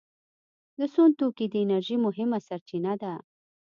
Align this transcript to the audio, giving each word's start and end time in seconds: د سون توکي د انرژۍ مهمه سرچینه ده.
د 0.79 0.81
سون 0.93 1.09
توکي 1.19 1.45
د 1.49 1.55
انرژۍ 1.63 1.97
مهمه 2.05 2.39
سرچینه 2.47 2.93
ده. 3.01 3.13